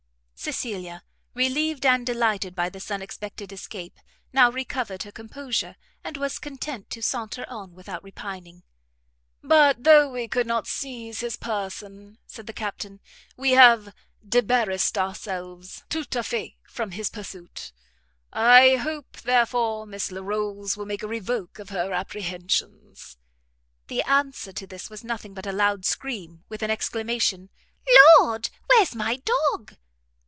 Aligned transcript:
Cecilia, 0.43 1.03
relieved 1.35 1.85
and 1.85 2.03
delighted 2.03 2.55
by 2.55 2.67
this 2.67 2.89
unexpected 2.89 3.51
escape, 3.53 3.99
now 4.33 4.49
recovered 4.49 5.03
her 5.03 5.11
composure, 5.11 5.75
and 6.03 6.17
was 6.17 6.39
content 6.39 6.89
to 6.89 7.01
saunter 7.03 7.45
on 7.47 7.75
without 7.75 8.03
repining. 8.03 8.63
"But 9.43 9.83
though 9.83 10.09
we 10.09 10.27
could 10.27 10.47
not 10.47 10.65
seize 10.65 11.19
his 11.19 11.37
person," 11.37 12.17
said 12.25 12.47
the 12.47 12.53
Captain, 12.53 13.01
"we 13.37 13.51
have 13.51 13.93
debarrassed 14.27 14.97
ourselves 14.97 15.83
tout 15.91 16.09
à 16.09 16.25
fait 16.25 16.55
from 16.67 16.89
his 16.89 17.11
pursuit; 17.11 17.71
I 18.33 18.77
hope, 18.77 19.17
therefore, 19.21 19.85
Miss 19.85 20.11
Larolles 20.11 20.75
will 20.75 20.87
make 20.87 21.03
a 21.03 21.07
revoke 21.07 21.59
of 21.59 21.69
her 21.69 21.93
apprehensions." 21.93 23.15
The 23.89 24.01
answer 24.01 24.51
to 24.51 24.65
this 24.65 24.89
was 24.89 25.03
nothing 25.03 25.35
but 25.35 25.45
a 25.45 25.51
loud 25.51 25.85
scream, 25.85 26.45
with 26.49 26.63
an 26.63 26.71
exclamation, 26.71 27.51
"Lord, 28.23 28.49
where's 28.69 28.95
my 28.95 29.17
dog?" 29.17 29.75